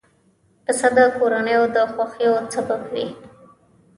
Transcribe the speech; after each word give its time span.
پسه 0.65 0.87
د 0.97 0.99
کورنیو 1.17 1.63
د 1.75 1.77
خوښیو 1.93 2.33
سبب 2.53 2.81
وي. 2.93 3.07